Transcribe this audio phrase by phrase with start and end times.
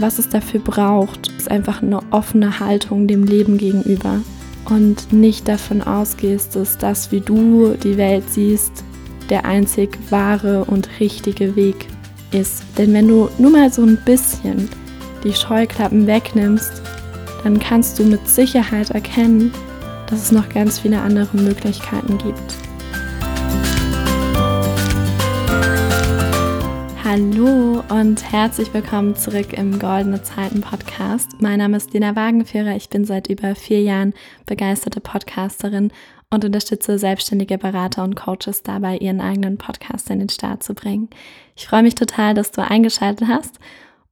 [0.00, 4.20] was es dafür braucht, ist einfach eine offene Haltung dem Leben gegenüber
[4.68, 8.84] und nicht davon ausgehst, dass das, wie du die Welt siehst,
[9.30, 11.88] der einzig wahre und richtige Weg
[12.32, 12.62] ist.
[12.76, 14.68] Denn wenn du nur mal so ein bisschen
[15.24, 16.82] die Scheuklappen wegnimmst,
[17.44, 19.52] dann kannst du mit Sicherheit erkennen,
[20.08, 22.67] dass es noch ganz viele andere Möglichkeiten gibt.
[27.18, 31.32] Hallo und herzlich willkommen zurück im Goldene Zeiten Podcast.
[31.40, 32.76] Mein Name ist Lena Wagenführer.
[32.76, 34.14] Ich bin seit über vier Jahren
[34.46, 35.90] begeisterte Podcasterin
[36.30, 41.08] und unterstütze selbstständige Berater und Coaches dabei, ihren eigenen Podcast in den Start zu bringen.
[41.56, 43.58] Ich freue mich total, dass du eingeschaltet hast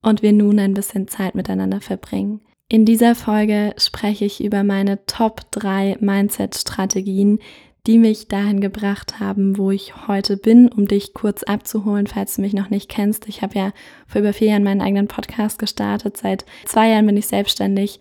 [0.02, 2.40] und wir nun ein bisschen Zeit miteinander verbringen.
[2.68, 7.38] In dieser Folge spreche ich über meine Top 3 Mindset-Strategien,
[7.86, 12.42] die mich dahin gebracht haben, wo ich heute bin, um dich kurz abzuholen, falls du
[12.42, 13.28] mich noch nicht kennst.
[13.28, 13.72] Ich habe ja
[14.08, 16.16] vor über vier Jahren meinen eigenen Podcast gestartet.
[16.16, 18.00] Seit zwei Jahren bin ich selbstständig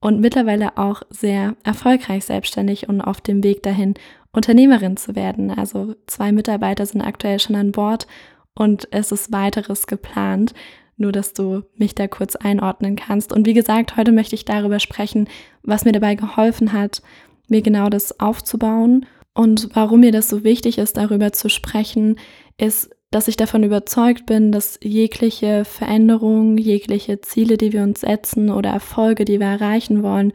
[0.00, 3.94] und mittlerweile auch sehr erfolgreich selbstständig und auf dem Weg dahin,
[4.32, 5.50] Unternehmerin zu werden.
[5.50, 8.06] Also zwei Mitarbeiter sind aktuell schon an Bord
[8.54, 10.52] und es ist weiteres geplant.
[10.98, 13.32] Nur, dass du mich da kurz einordnen kannst.
[13.32, 15.26] Und wie gesagt, heute möchte ich darüber sprechen,
[15.62, 17.02] was mir dabei geholfen hat,
[17.48, 22.18] mir genau das aufzubauen und warum mir das so wichtig ist, darüber zu sprechen,
[22.58, 28.50] ist, dass ich davon überzeugt bin, dass jegliche Veränderung, jegliche Ziele, die wir uns setzen
[28.50, 30.32] oder Erfolge, die wir erreichen wollen,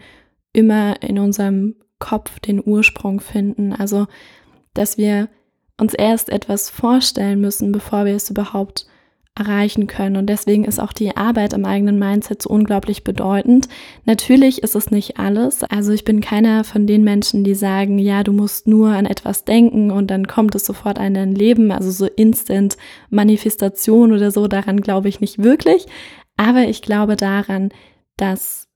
[0.54, 3.74] immer in unserem Kopf den Ursprung finden.
[3.74, 4.08] Also,
[4.74, 5.30] dass wir
[5.80, 8.88] uns erst etwas vorstellen müssen, bevor wir es überhaupt
[9.38, 10.18] erreichen können.
[10.18, 13.68] Und deswegen ist auch die Arbeit am eigenen Mindset so unglaublich bedeutend.
[14.06, 15.64] Natürlich ist es nicht alles.
[15.64, 19.46] Also ich bin keiner von den Menschen, die sagen, ja, du musst nur an etwas
[19.46, 21.72] denken und dann kommt es sofort in dein Leben.
[21.72, 22.78] Also so Instant
[23.10, 25.86] Manifestation oder so, daran glaube ich nicht wirklich.
[26.38, 27.70] Aber ich glaube daran,
[28.16, 28.68] dass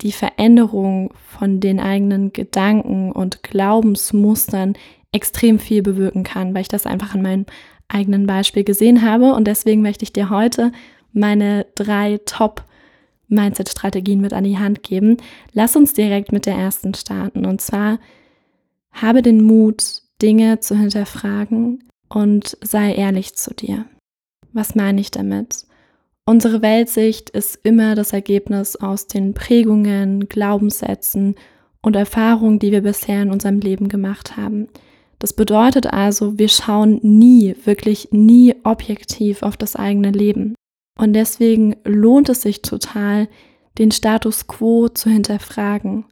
[0.00, 4.74] die Veränderung von den eigenen Gedanken und Glaubensmustern
[5.12, 7.46] extrem viel bewirken kann, weil ich das einfach in meinem
[7.90, 9.34] eigenen Beispiel gesehen habe.
[9.34, 10.72] Und deswegen möchte ich dir heute
[11.12, 12.64] meine drei Top
[13.28, 15.16] Mindset-Strategien mit an die Hand geben.
[15.52, 17.46] Lass uns direkt mit der ersten starten.
[17.46, 17.98] Und zwar
[18.92, 23.86] habe den Mut, Dinge zu hinterfragen und sei ehrlich zu dir.
[24.52, 25.64] Was meine ich damit?
[26.26, 31.36] Unsere Weltsicht ist immer das Ergebnis aus den Prägungen, Glaubenssätzen
[31.82, 34.68] und Erfahrungen, die wir bisher in unserem Leben gemacht haben.
[35.20, 40.54] Das bedeutet also, wir schauen nie, wirklich nie objektiv auf das eigene Leben.
[40.98, 43.28] Und deswegen lohnt es sich total,
[43.78, 46.06] den Status quo zu hinterfragen,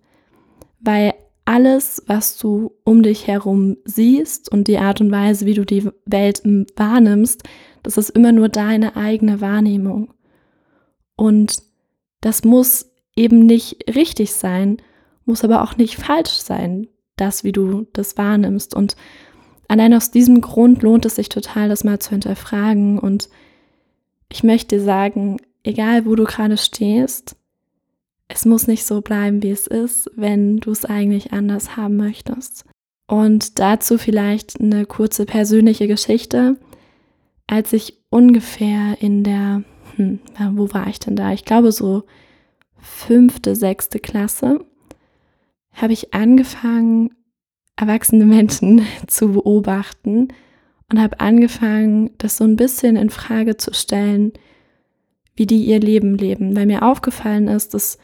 [0.79, 1.15] weil
[1.47, 5.89] alles, was du um dich herum siehst und die Art und Weise, wie du die
[6.05, 6.43] Welt
[6.77, 7.43] wahrnimmst,
[7.83, 10.13] das ist immer nur deine eigene Wahrnehmung.
[11.17, 11.63] Und
[12.21, 14.77] das muss eben nicht richtig sein,
[15.25, 16.89] muss aber auch nicht falsch sein
[17.21, 18.75] das, wie du das wahrnimmst.
[18.75, 18.97] Und
[19.69, 22.99] allein aus diesem Grund lohnt es sich total, das mal zu hinterfragen.
[22.99, 23.29] Und
[24.29, 27.37] ich möchte sagen, egal wo du gerade stehst,
[28.29, 32.65] es muss nicht so bleiben, wie es ist, wenn du es eigentlich anders haben möchtest.
[33.07, 36.57] Und dazu vielleicht eine kurze persönliche Geschichte.
[37.47, 39.63] Als ich ungefähr in der,
[39.97, 40.21] hm,
[40.53, 41.33] wo war ich denn da?
[41.33, 42.05] Ich glaube so
[42.77, 44.61] fünfte, sechste Klasse
[45.81, 47.11] habe ich angefangen,
[47.77, 50.29] erwachsene Menschen zu beobachten
[50.91, 54.33] und habe angefangen, das so ein bisschen in Frage zu stellen,
[55.37, 57.99] wie die ihr Leben leben, weil mir aufgefallen ist, dass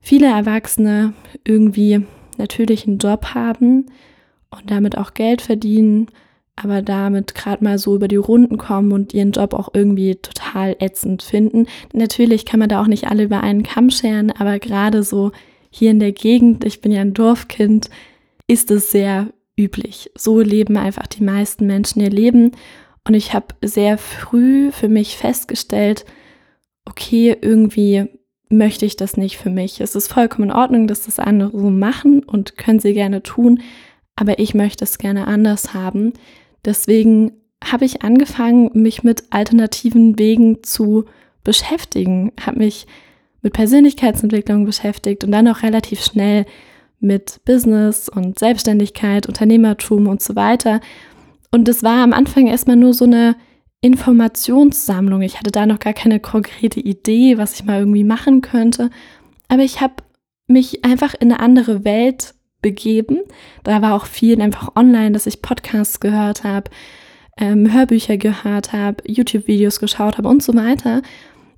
[0.00, 1.12] viele Erwachsene
[1.44, 2.06] irgendwie
[2.38, 3.86] natürlich einen Job haben
[4.50, 6.06] und damit auch Geld verdienen,
[6.56, 10.74] aber damit gerade mal so über die Runden kommen und ihren Job auch irgendwie total
[10.78, 11.66] ätzend finden.
[11.92, 15.32] Natürlich kann man da auch nicht alle über einen Kamm scheren, aber gerade so
[15.78, 17.90] hier in der Gegend, ich bin ja ein Dorfkind,
[18.46, 20.10] ist es sehr üblich.
[20.16, 22.52] So leben einfach die meisten Menschen ihr Leben.
[23.06, 26.04] Und ich habe sehr früh für mich festgestellt,
[26.84, 28.06] okay, irgendwie
[28.50, 29.80] möchte ich das nicht für mich.
[29.80, 33.60] Es ist vollkommen in Ordnung, dass das andere so machen und können sie gerne tun,
[34.16, 36.12] aber ich möchte es gerne anders haben.
[36.64, 37.32] Deswegen
[37.62, 41.04] habe ich angefangen, mich mit alternativen Wegen zu
[41.44, 42.86] beschäftigen, habe mich
[43.42, 46.44] mit Persönlichkeitsentwicklung beschäftigt und dann auch relativ schnell
[47.00, 50.80] mit Business und Selbstständigkeit, Unternehmertum und so weiter.
[51.50, 53.36] Und es war am Anfang erstmal nur so eine
[53.80, 55.22] Informationssammlung.
[55.22, 58.90] Ich hatte da noch gar keine konkrete Idee, was ich mal irgendwie machen könnte.
[59.48, 59.94] Aber ich habe
[60.48, 63.20] mich einfach in eine andere Welt begeben.
[63.62, 66.70] Da war auch viel einfach online, dass ich Podcasts gehört habe,
[67.36, 71.02] ähm, Hörbücher gehört habe, YouTube-Videos geschaut habe und so weiter.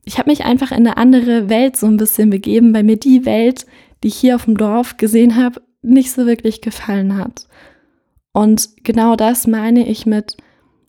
[0.05, 3.25] Ich habe mich einfach in eine andere Welt so ein bisschen begeben, weil mir die
[3.27, 3.67] Welt,
[4.03, 7.47] die ich hier auf dem Dorf gesehen habe, nicht so wirklich gefallen hat.
[8.33, 10.37] Und genau das meine ich mit,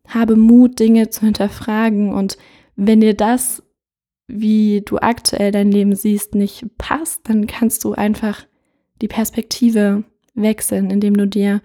[0.07, 2.13] habe Mut, Dinge zu hinterfragen.
[2.13, 2.37] Und
[2.75, 3.63] wenn dir das,
[4.27, 8.45] wie du aktuell dein Leben siehst, nicht passt, dann kannst du einfach
[9.01, 10.03] die Perspektive
[10.33, 11.61] wechseln, indem du dir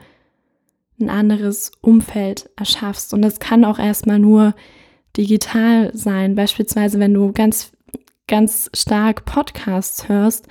[1.00, 3.12] ein anderes Umfeld erschaffst.
[3.12, 4.54] Und das kann auch erstmal nur
[5.16, 6.34] digital sein.
[6.34, 7.72] Beispielsweise, wenn du ganz,
[8.26, 10.46] ganz stark Podcasts hörst,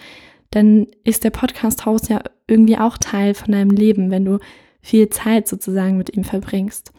[0.52, 4.40] dann ist der Podcast-Haus ja irgendwie auch Teil von deinem Leben, wenn du
[4.82, 6.94] viel Zeit sozusagen mit ihm verbringst.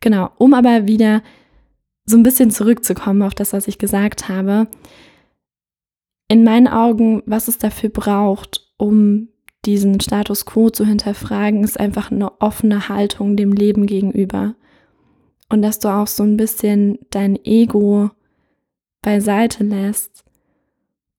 [0.00, 1.22] Genau, um aber wieder
[2.04, 4.68] so ein bisschen zurückzukommen auf das, was ich gesagt habe.
[6.28, 9.28] In meinen Augen, was es dafür braucht, um
[9.64, 14.54] diesen Status quo zu hinterfragen, ist einfach eine offene Haltung dem Leben gegenüber.
[15.52, 18.10] Und dass du auch so ein bisschen dein Ego
[19.02, 20.24] beiseite lässt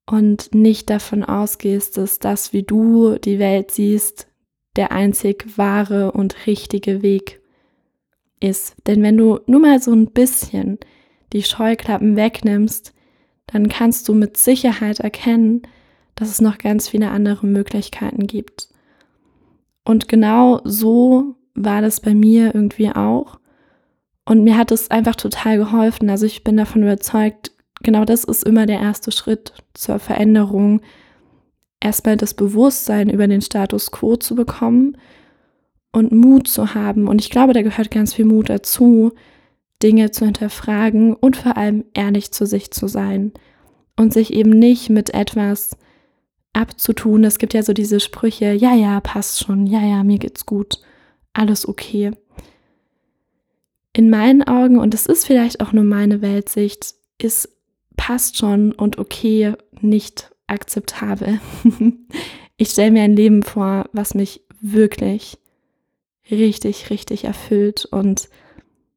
[0.08, 4.28] und nicht davon ausgehst, dass das, wie du die Welt siehst,
[4.76, 7.42] der einzig wahre und richtige Weg
[8.40, 8.76] ist.
[8.88, 10.80] Denn wenn du nur mal so ein bisschen
[11.32, 12.92] die Scheuklappen wegnimmst,
[13.46, 15.62] dann kannst du mit Sicherheit erkennen,
[16.16, 18.70] dass es noch ganz viele andere Möglichkeiten gibt.
[19.86, 23.38] Und genau so war das bei mir irgendwie auch.
[24.26, 26.10] Und mir hat es einfach total geholfen.
[26.10, 30.82] Also ich bin davon überzeugt, genau das ist immer der erste Schritt zur Veränderung.
[31.80, 34.98] Erstmal das Bewusstsein über den Status quo zu bekommen
[35.92, 37.08] und Mut zu haben.
[37.08, 39.12] Und ich glaube, da gehört ganz viel Mut dazu,
[39.82, 43.34] Dinge zu hinterfragen und vor allem ehrlich zu sich zu sein
[43.98, 45.78] und sich eben nicht mit etwas
[46.54, 47.24] abzutun.
[47.26, 50.80] Es gibt ja so diese Sprüche, ja, ja, passt schon, ja, ja, mir geht's gut,
[51.34, 52.12] alles okay.
[53.94, 57.50] In meinen Augen, und das ist vielleicht auch nur meine Weltsicht, ist
[57.96, 61.40] passt schon und okay nicht akzeptabel.
[62.58, 65.38] ich stelle mir ein Leben vor, was mich wirklich
[66.30, 67.86] richtig, richtig erfüllt.
[67.86, 68.30] Und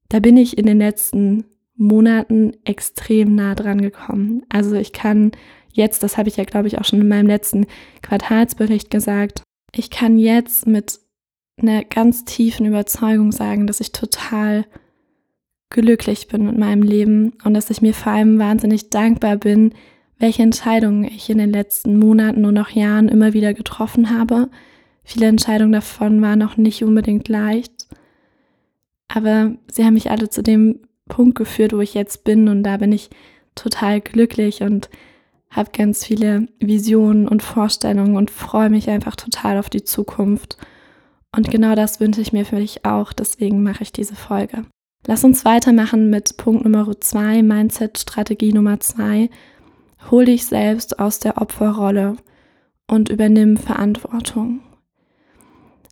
[0.09, 1.45] da bin ich in den letzten
[1.77, 4.45] Monaten extrem nah dran gekommen.
[4.49, 5.33] Also ich kann
[5.73, 7.67] jetzt, das habe ich ja, glaube ich, auch schon in meinem letzten
[8.03, 11.01] Quartalsbericht gesagt, ich kann jetzt mit
[11.61, 14.65] einer ganz tiefen Überzeugung sagen, dass ich total
[15.71, 19.73] glücklich bin mit meinem Leben und dass ich mir vor allem wahnsinnig dankbar bin,
[20.19, 24.49] welche Entscheidungen ich in den letzten Monaten und auch Jahren immer wieder getroffen habe.
[25.05, 27.73] Viele Entscheidungen davon waren auch nicht unbedingt leicht,
[29.09, 32.79] aber sie haben mich alle zu dem Punkt geführt, wo ich jetzt bin und da
[32.79, 33.11] bin ich
[33.55, 34.91] total glücklich und
[35.51, 40.59] habe ganz viele Visionen und Vorstellungen und freue mich einfach total auf die Zukunft.
[41.35, 44.65] Und genau das wünsche ich mir für dich auch, deswegen mache ich diese Folge.
[45.09, 49.31] Lass uns weitermachen mit Punkt Nummer zwei, Mindset-Strategie Nummer zwei.
[50.11, 52.17] Hol dich selbst aus der Opferrolle
[52.89, 54.61] und übernimm Verantwortung.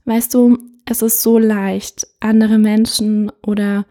[0.05, 3.87] Weißt du, es ist so leicht, andere Menschen oder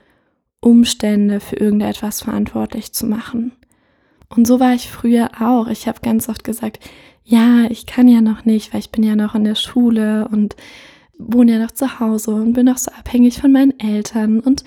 [0.60, 3.54] Umstände für irgendetwas verantwortlich zu machen.
[4.28, 5.68] Und so war ich früher auch.
[5.68, 6.80] Ich habe ganz oft gesagt,
[7.24, 10.58] ja, ich kann ja noch nicht, weil ich bin ja noch in der Schule und
[11.18, 14.64] wohne ja noch zu Hause und bin noch so abhängig von meinen Eltern und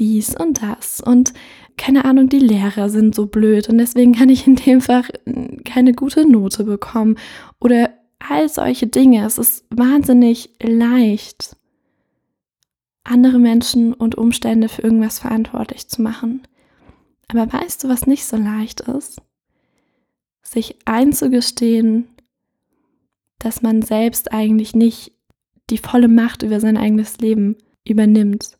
[0.00, 1.32] dies und das und
[1.76, 5.08] keine Ahnung, die Lehrer sind so blöd und deswegen kann ich in dem Fach
[5.64, 7.16] keine gute Note bekommen
[7.60, 9.24] oder all solche Dinge.
[9.24, 11.56] Es ist wahnsinnig leicht,
[13.04, 16.42] andere Menschen und Umstände für irgendwas verantwortlich zu machen.
[17.28, 19.22] Aber weißt du, was nicht so leicht ist?
[20.42, 22.08] Sich einzugestehen,
[23.38, 25.12] dass man selbst eigentlich nicht
[25.70, 28.58] die volle Macht über sein eigenes Leben übernimmt.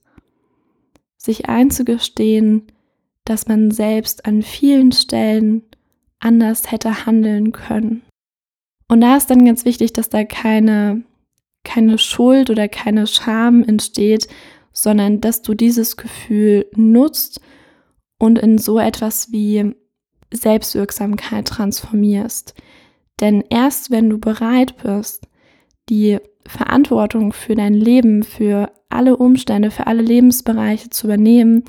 [1.22, 2.66] Sich einzugestehen,
[3.24, 5.62] dass man selbst an vielen Stellen
[6.18, 8.02] anders hätte handeln können.
[8.88, 11.02] Und da ist dann ganz wichtig, dass da keine,
[11.62, 14.28] keine Schuld oder keine Scham entsteht,
[14.72, 17.40] sondern dass du dieses Gefühl nutzt
[18.18, 19.74] und in so etwas wie
[20.32, 22.54] Selbstwirksamkeit transformierst.
[23.20, 25.28] Denn erst wenn du bereit bist,
[25.90, 31.64] die Verantwortung für dein Leben, für alle Umstände, für alle Lebensbereiche zu übernehmen,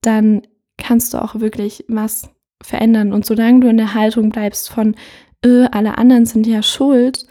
[0.00, 0.42] dann
[0.78, 2.30] kannst du auch wirklich was
[2.62, 3.12] verändern.
[3.12, 4.96] Und solange du in der Haltung bleibst von,
[5.44, 7.26] äh, alle anderen sind ja schuld,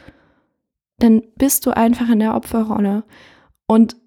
[0.99, 3.03] dann bist du einfach in der Opferrolle.
[3.65, 3.97] Und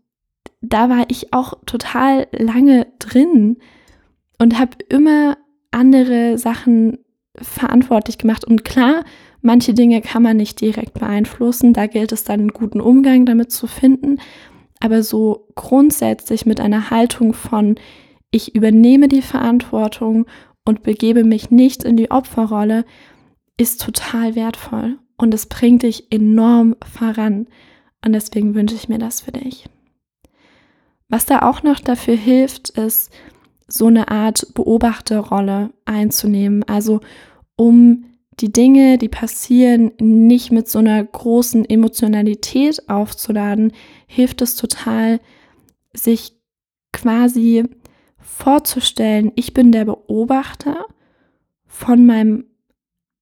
[0.61, 3.57] da war ich auch total lange drin,
[4.41, 5.37] und habe immer
[5.71, 6.99] andere Sachen
[7.37, 8.45] verantwortlich gemacht.
[8.45, 9.05] Und klar,
[9.43, 11.73] manche Dinge kann man nicht direkt beeinflussen.
[11.73, 14.19] Da gilt es dann, einen guten Umgang damit zu finden.
[14.81, 17.77] Aber so grundsätzlich mit einer Haltung von,
[18.31, 20.27] ich übernehme die Verantwortung
[20.65, 22.85] und begebe mich nicht in die Opferrolle,
[23.57, 27.47] ist total wertvoll und es bringt dich enorm voran.
[28.05, 29.69] Und deswegen wünsche ich mir das für dich.
[31.11, 33.13] Was da auch noch dafür hilft, ist,
[33.69, 36.65] so eine Art Beobachterrolle einzunehmen.
[36.65, 37.01] Also
[37.57, 38.05] um
[38.41, 43.73] die Dinge, die passieren, nicht mit so einer großen Emotionalität aufzuladen,
[44.07, 45.21] hilft es total,
[45.93, 46.33] sich
[46.93, 47.65] quasi
[48.19, 50.87] vorzustellen, ich bin der Beobachter
[51.67, 52.45] von meinem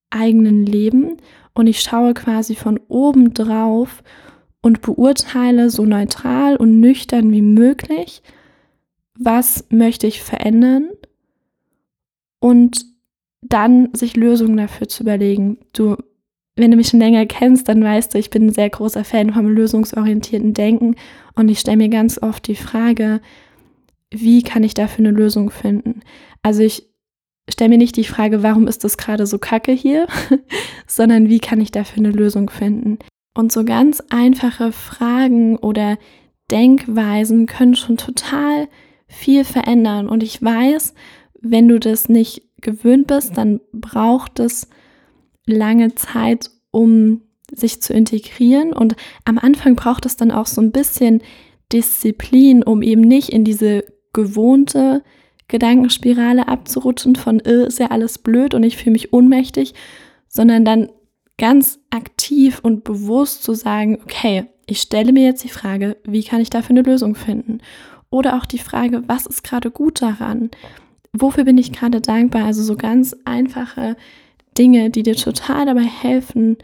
[0.09, 1.17] eigenen Leben
[1.53, 4.03] und ich schaue quasi von oben drauf
[4.61, 8.21] und beurteile so neutral und nüchtern wie möglich,
[9.17, 10.89] was möchte ich verändern
[12.39, 12.88] und
[13.41, 15.57] dann sich Lösungen dafür zu überlegen.
[15.73, 15.95] Du,
[16.55, 19.33] wenn du mich schon länger kennst, dann weißt du, ich bin ein sehr großer Fan
[19.33, 20.95] vom lösungsorientierten Denken
[21.35, 23.21] und ich stelle mir ganz oft die Frage,
[24.11, 26.01] wie kann ich dafür eine Lösung finden?
[26.41, 26.87] Also ich
[27.49, 30.07] stelle mir nicht die Frage, warum ist das gerade so kacke hier,
[30.87, 32.99] sondern wie kann ich dafür eine Lösung finden?
[33.35, 35.97] Und so ganz einfache Fragen oder
[36.51, 38.67] Denkweisen können schon total
[39.07, 40.09] viel verändern.
[40.09, 40.93] Und ich weiß,
[41.41, 44.67] wenn du das nicht gewöhnt bist, dann braucht es
[45.45, 48.73] lange Zeit, um sich zu integrieren.
[48.73, 51.21] Und am Anfang braucht es dann auch so ein bisschen
[51.71, 55.03] Disziplin, um eben nicht in diese gewohnte
[55.47, 59.73] Gedankenspirale abzurutschen von, äh, ist ja alles blöd und ich fühle mich ohnmächtig,
[60.27, 60.89] sondern dann
[61.37, 66.41] ganz aktiv und bewusst zu sagen, okay, ich stelle mir jetzt die Frage, wie kann
[66.41, 67.61] ich dafür eine Lösung finden?
[68.11, 70.51] Oder auch die Frage, was ist gerade gut daran?
[71.13, 72.45] Wofür bin ich gerade dankbar?
[72.45, 73.95] Also so ganz einfache
[74.57, 76.57] Dinge, die dir total dabei helfen,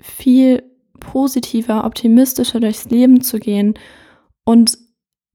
[0.00, 0.62] viel
[1.00, 3.74] positiver, optimistischer durchs Leben zu gehen.
[4.44, 4.78] Und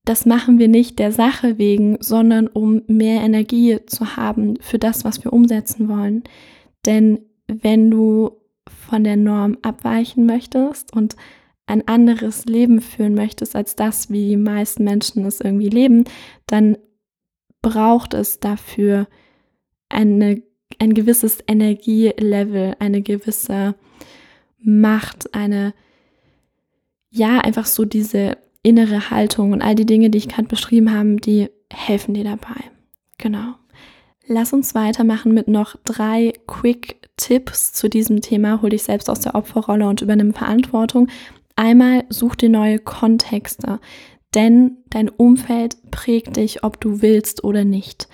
[0.06, 5.06] das machen wir nicht der Sache wegen, sondern um mehr Energie zu haben für das,
[5.06, 6.24] was wir umsetzen wollen.
[6.86, 8.32] Denn wenn du
[8.88, 11.16] von der Norm abweichen möchtest und
[11.68, 16.06] ein anderes Leben führen möchtest als das, wie die meisten Menschen es irgendwie leben,
[16.48, 16.78] dann
[17.62, 19.08] braucht es dafür
[19.90, 20.42] eine,
[20.80, 23.76] ein gewisses Energielevel, eine gewisse
[24.60, 25.74] Macht, eine,
[27.10, 31.16] ja, einfach so diese innere Haltung und all die Dinge, die ich gerade beschrieben habe,
[31.16, 32.72] die helfen dir dabei.
[33.18, 33.56] Genau.
[34.28, 38.62] Lass uns weitermachen mit noch drei Quick-Tipps zu diesem Thema.
[38.62, 41.10] Hol dich selbst aus der Opferrolle und übernimm Verantwortung.
[41.56, 43.80] Einmal such dir neue Kontexte,
[44.34, 48.08] denn dein Umfeld prägt dich, ob du willst oder nicht.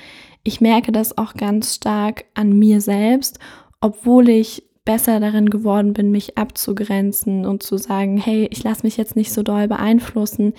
[0.43, 3.39] Ich merke das auch ganz stark an mir selbst,
[3.81, 8.95] obwohl ich besser darin geworden bin, mich abzugrenzen und zu sagen, hey, ich lasse mich
[8.95, 10.53] jetzt nicht so doll beeinflussen.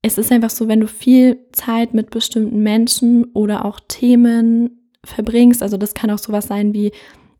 [0.00, 5.62] Es ist einfach so, wenn du viel Zeit mit bestimmten Menschen oder auch Themen verbringst,
[5.62, 6.92] also das kann auch sowas sein wie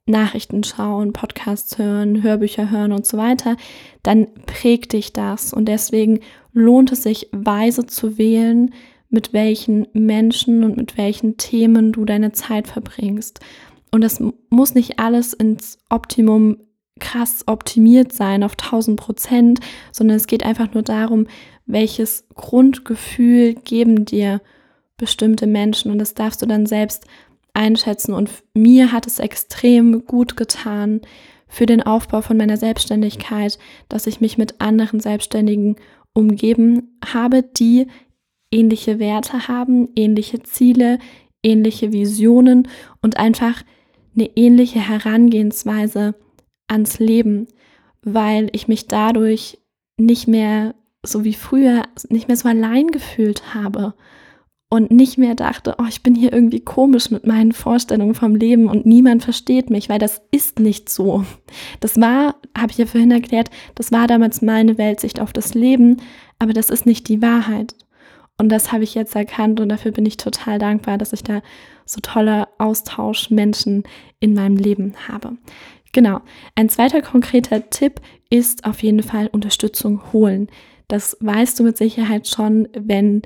[0.05, 3.57] Nachrichten schauen, Podcasts hören, Hörbücher hören und so weiter,
[4.03, 5.53] dann prägt dich das.
[5.55, 6.21] Und deswegen
[6.53, 8.73] lohnt es sich, weise zu wählen,
[9.11, 13.41] mit welchen Menschen und mit welchen Themen du deine Zeit verbringst.
[13.91, 16.59] Und das muss nicht alles ins Optimum
[16.99, 19.61] krass optimiert sein auf 1000 Prozent,
[19.93, 21.27] sondern es geht einfach nur darum,
[21.67, 24.41] welches Grundgefühl geben dir
[24.97, 27.07] bestimmte Menschen und das darfst du dann selbst
[27.55, 28.13] einschätzen.
[28.13, 31.01] Und mir hat es extrem gut getan
[31.47, 35.77] für den Aufbau von meiner Selbstständigkeit, dass ich mich mit anderen Selbstständigen
[36.15, 37.87] umgeben habe, die
[38.51, 40.99] ähnliche Werte haben, ähnliche Ziele,
[41.43, 42.69] ähnliche Visionen
[43.03, 43.63] und einfach
[44.15, 46.15] eine ähnliche Herangehensweise
[46.67, 47.47] ans Leben,
[48.03, 49.59] weil ich mich dadurch
[49.97, 50.75] nicht mehr
[51.05, 53.95] so wie früher, nicht mehr so allein gefühlt habe
[54.71, 58.69] und nicht mehr dachte, oh, ich bin hier irgendwie komisch mit meinen Vorstellungen vom Leben
[58.69, 61.25] und niemand versteht mich, weil das ist nicht so.
[61.81, 65.97] Das war, habe ich ja vorhin erklärt, das war damals meine Weltsicht auf das Leben,
[66.39, 67.75] aber das ist nicht die Wahrheit.
[68.37, 71.43] Und das habe ich jetzt erkannt und dafür bin ich total dankbar, dass ich da
[71.87, 73.85] so tolle Austauschmenschen
[74.21, 75.39] in meinem Leben habe.
[75.93, 76.21] Genau.
[76.55, 80.49] Ein zweiter konkreter Tipp ist auf jeden Fall Unterstützung holen.
[80.87, 83.23] Das weißt du mit Sicherheit schon, wenn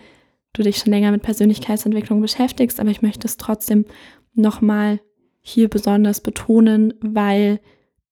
[0.53, 3.87] du dich schon länger mit Persönlichkeitsentwicklung beschäftigst, aber ich möchte es trotzdem
[4.35, 5.01] nochmal
[5.41, 7.61] hier besonders betonen, weil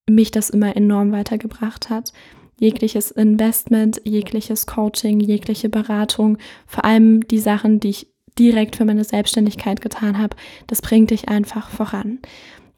[0.09, 2.13] mich das immer enorm weitergebracht hat
[2.61, 8.07] jegliches Investment, jegliches Coaching, jegliche Beratung, vor allem die Sachen, die ich
[8.39, 12.21] direkt für meine Selbstständigkeit getan habe, das bringt dich einfach voran.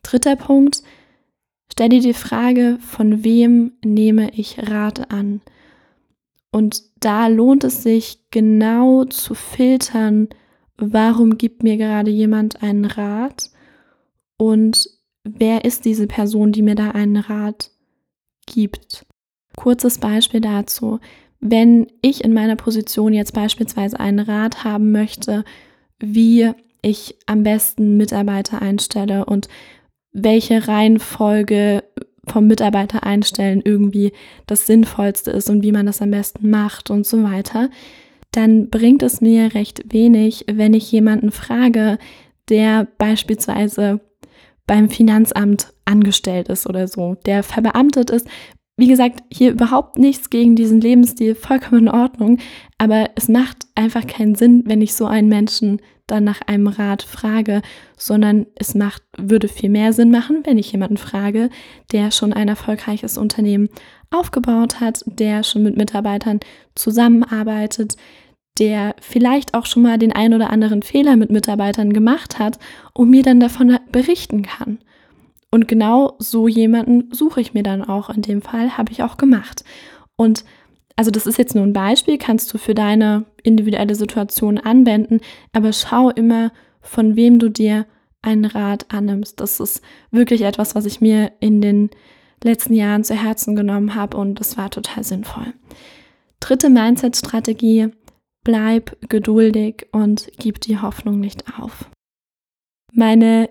[0.02, 0.82] Dritter Punkt,
[1.70, 5.42] stell dir die Frage, von wem nehme ich Rat an?
[6.52, 10.28] Und da lohnt es sich genau zu filtern,
[10.76, 13.50] warum gibt mir gerade jemand einen Rat
[14.36, 14.88] und
[15.24, 17.70] wer ist diese Person, die mir da einen Rat
[18.46, 19.06] gibt.
[19.56, 21.00] Kurzes Beispiel dazu.
[21.40, 25.44] Wenn ich in meiner Position jetzt beispielsweise einen Rat haben möchte,
[25.98, 29.48] wie ich am besten Mitarbeiter einstelle und
[30.12, 31.84] welche Reihenfolge
[32.28, 34.12] vom Mitarbeiter einstellen irgendwie
[34.46, 37.68] das Sinnvollste ist und wie man das am besten macht und so weiter,
[38.30, 41.98] dann bringt es mir recht wenig, wenn ich jemanden frage,
[42.48, 44.00] der beispielsweise
[44.66, 48.26] beim Finanzamt angestellt ist oder so, der verbeamtet ist.
[48.76, 52.38] Wie gesagt, hier überhaupt nichts gegen diesen Lebensstil, vollkommen in Ordnung,
[52.78, 57.02] aber es macht einfach keinen Sinn, wenn ich so einen Menschen dann nach einem Rat
[57.02, 57.62] frage,
[57.96, 61.50] sondern es macht, würde viel mehr Sinn machen, wenn ich jemanden frage,
[61.92, 63.68] der schon ein erfolgreiches Unternehmen
[64.10, 66.40] aufgebaut hat, der schon mit Mitarbeitern
[66.74, 67.96] zusammenarbeitet,
[68.58, 72.58] der vielleicht auch schon mal den ein oder anderen Fehler mit Mitarbeitern gemacht hat
[72.92, 74.78] und mir dann davon berichten kann.
[75.50, 78.10] Und genau so jemanden suche ich mir dann auch.
[78.10, 79.64] In dem Fall habe ich auch gemacht.
[80.16, 80.44] Und
[80.96, 85.20] also das ist jetzt nur ein Beispiel, kannst du für deine individuelle Situation anwenden,
[85.52, 87.86] aber schau immer, von wem du dir
[88.22, 89.40] einen Rat annimmst.
[89.40, 91.90] Das ist wirklich etwas, was ich mir in den
[92.42, 95.52] letzten Jahren zu Herzen genommen habe und das war total sinnvoll.
[96.40, 97.88] Dritte Mindset-Strategie,
[98.44, 101.88] bleib geduldig und gib die Hoffnung nicht auf.
[102.92, 103.48] Meine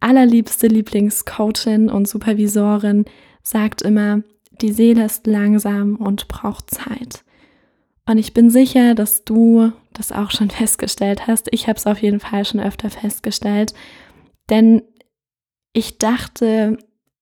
[0.00, 3.06] allerliebste Lieblingscoachin und Supervisorin
[3.42, 4.22] sagt immer,
[4.60, 7.24] die Seele ist langsam und braucht Zeit.
[8.08, 11.48] Und ich bin sicher, dass du das auch schon festgestellt hast.
[11.50, 13.74] Ich habe es auf jeden Fall schon öfter festgestellt.
[14.48, 14.82] Denn
[15.72, 16.78] ich dachte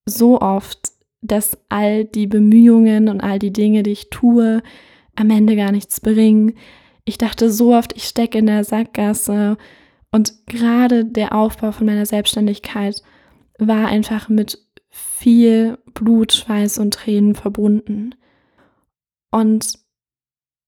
[0.07, 4.63] so oft, dass all die Bemühungen und all die Dinge, die ich tue,
[5.17, 6.55] am Ende gar nichts bringen.
[7.07, 9.57] Ich dachte so oft, ich stecke in der Sackgasse.
[10.11, 13.03] Und gerade der Aufbau von meiner Selbstständigkeit
[13.59, 14.64] war einfach mit
[14.95, 18.15] viel Blut, Schweiß und Tränen verbunden.
[19.33, 19.81] Und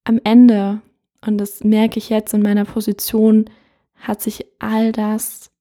[0.02, 0.82] am Ende,
[1.24, 3.48] und das merke ich jetzt in meiner Position,
[3.94, 5.52] hat sich all das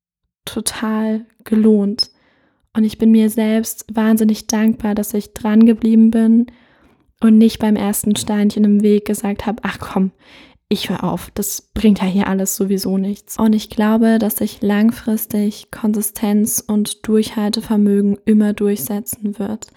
[0.45, 2.09] total gelohnt.
[2.73, 6.47] Und ich bin mir selbst wahnsinnig dankbar, dass ich dran geblieben bin
[7.21, 10.11] und nicht beim ersten Steinchen im Weg gesagt habe, ach komm,
[10.75, 13.39] ich höre auf, das bringt ja hier alles sowieso nichts.
[13.39, 19.67] Und ich glaube, dass sich langfristig Konsistenz und Durchhaltevermögen immer durchsetzen wird.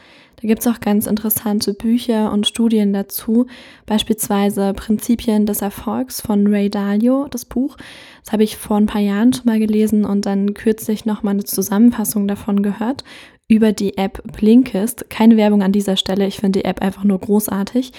[0.40, 3.46] Da gibt es auch ganz interessante Bücher und Studien dazu,
[3.87, 7.76] beispielsweise Prinzipien des Erfolgs von Ray Dalio, das Buch.
[8.22, 11.44] Das habe ich vor ein paar Jahren schon mal gelesen und dann kürzlich nochmal eine
[11.44, 13.02] Zusammenfassung davon gehört
[13.48, 15.11] über die App Blinkist.
[15.11, 17.92] Keine Werbung an dieser Stelle, ich finde die App einfach nur großartig.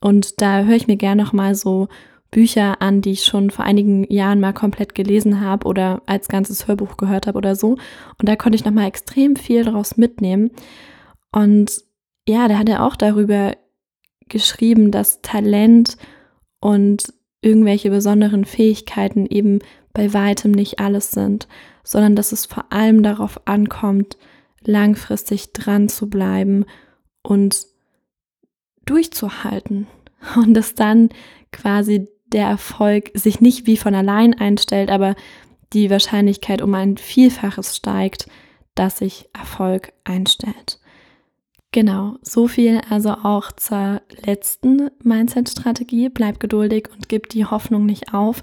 [0.00, 1.88] Und da höre ich mir gerne nochmal so
[2.30, 6.66] Bücher an, die ich schon vor einigen Jahren mal komplett gelesen habe oder als ganzes
[6.66, 7.70] Hörbuch gehört habe oder so.
[7.70, 10.50] Und da konnte ich nochmal extrem viel daraus mitnehmen.
[11.32, 11.82] Und
[12.28, 13.52] ja, da hat er auch darüber
[14.28, 15.96] geschrieben, dass Talent
[16.60, 17.12] und
[17.42, 19.60] irgendwelche besonderen Fähigkeiten eben
[19.92, 21.46] bei weitem nicht alles sind,
[21.84, 24.18] sondern dass es vor allem darauf ankommt,
[24.62, 26.64] langfristig dran zu bleiben
[27.22, 27.66] und
[28.84, 29.86] durchzuhalten
[30.36, 31.10] und dass dann
[31.52, 35.14] quasi der Erfolg sich nicht wie von allein einstellt, aber
[35.72, 38.26] die Wahrscheinlichkeit um ein Vielfaches steigt,
[38.74, 40.78] dass sich Erfolg einstellt.
[41.72, 46.08] Genau, so viel also auch zur letzten Mindset-Strategie.
[46.08, 48.42] Bleib geduldig und gib die Hoffnung nicht auf.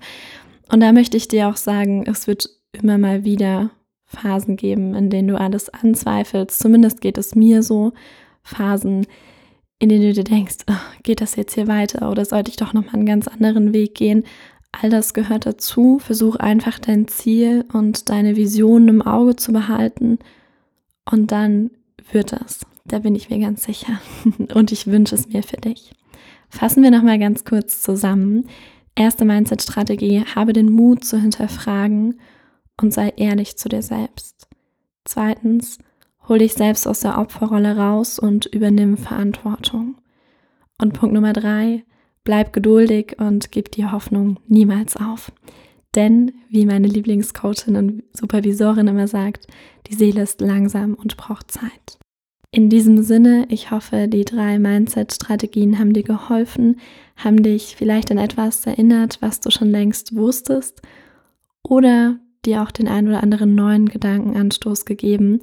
[0.72, 3.72] Und da möchte ich dir auch sagen, es wird immer mal wieder
[4.06, 6.60] Phasen geben, in denen du alles anzweifelst.
[6.60, 7.94] Zumindest geht es mir so.
[8.44, 9.08] Phasen,
[9.80, 12.74] in denen du dir denkst, oh, geht das jetzt hier weiter oder sollte ich doch
[12.74, 14.24] nochmal einen ganz anderen Weg gehen?
[14.72, 16.00] All das gehört dazu.
[16.00, 20.20] Versuch einfach dein Ziel und deine Visionen im Auge zu behalten
[21.10, 21.72] und dann
[22.12, 22.66] wird das.
[22.86, 24.00] Da bin ich mir ganz sicher
[24.54, 25.94] und ich wünsche es mir für dich.
[26.50, 28.48] Fassen wir nochmal ganz kurz zusammen.
[28.96, 32.20] Erste Mindset-Strategie, habe den Mut zu hinterfragen
[32.80, 34.48] und sei ehrlich zu dir selbst.
[35.04, 35.80] Zweitens,
[36.28, 39.96] Hol dich selbst aus der Opferrolle raus und übernimm Verantwortung.
[40.82, 41.84] Und Punkt Nummer drei,
[42.24, 45.32] bleib geduldig und gib die Hoffnung niemals auf.
[45.96, 49.48] Denn, wie meine Lieblingscoachin und Supervisorin immer sagt,
[49.88, 52.00] die Seele ist langsam und braucht Zeit.
[52.52, 56.78] In diesem Sinne, ich hoffe, die drei Mindset-Strategien haben dir geholfen,
[57.16, 60.82] haben dich vielleicht an etwas erinnert, was du schon längst wusstest
[61.64, 65.42] oder dir auch den ein oder anderen neuen Gedankenanstoß gegeben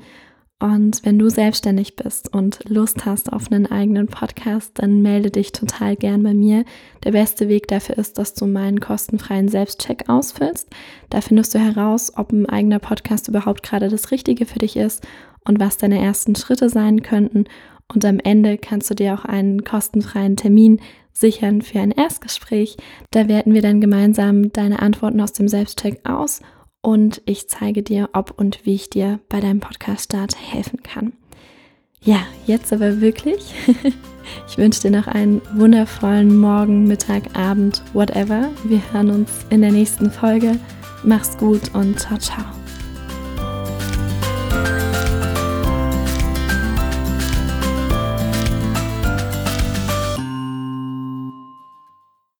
[0.60, 5.52] Und wenn du selbstständig bist und Lust hast auf einen eigenen Podcast, dann melde dich
[5.52, 6.66] total gern bei mir.
[7.02, 10.68] Der beste Weg dafür ist, dass du meinen kostenfreien Selbstcheck ausfüllst.
[11.08, 15.06] Da findest du heraus, ob ein eigener Podcast überhaupt gerade das Richtige für dich ist
[15.46, 17.44] und was deine ersten Schritte sein könnten.
[17.88, 20.78] Und am Ende kannst du dir auch einen kostenfreien Termin
[21.14, 22.76] sichern für ein Erstgespräch.
[23.10, 26.42] Da werten wir dann gemeinsam deine Antworten aus dem Selbstcheck aus
[26.82, 31.12] und ich zeige dir, ob und wie ich dir bei deinem Podcast-Start helfen kann.
[32.02, 33.54] Ja, jetzt aber wirklich.
[34.46, 38.50] Ich wünsche dir noch einen wundervollen Morgen, Mittag, Abend, whatever.
[38.64, 40.58] Wir hören uns in der nächsten Folge.
[41.02, 42.59] Mach's gut und ciao, ciao.